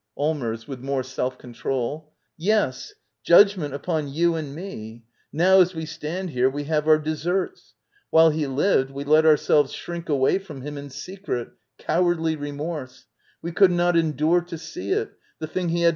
Allmers. 0.17 0.67
[With 0.67 0.79
more 0.79 1.03
self 1.03 1.37
control.] 1.37 2.11
Yes. 2.35 2.95
^. 2.95 2.97
Judgment 3.23 3.75
upon 3.75 4.07
you 4.07 4.33
and 4.33 4.55
me. 4.55 5.05
Npw^. 5.31 5.61
a? 5.61 5.63
J?S?— 5.75 5.95
§^2tfid 6.01 6.29
here, 6.29 6.49
we 6.49 6.63
have 6.63 6.87
our 6.87 6.97
deserts, 6.97 7.75
Whi1<» 8.11 8.33
he 8.33 8.45
liVe/l^ 8.47 8.89
iim.J#»» 8.89 9.03
•^\ 9.07 9.25
ourselves 9.25 9.73
shrink 9.73 10.07
.awaxfriMO 10.07 10.63
him..in 10.63 10.87
seciet, 10.87 11.51
«owardly, 11.81 12.35
remorse._We 12.35 13.51
could 13.53 13.69
not 13.69 13.93
jndu]r.c 13.93 14.47
.to.see. 14.49 14.91
it— 14.91 15.11
the 15.39 15.45
thing 15.45 15.69
he 15.69 15.83
had 15.83 15.89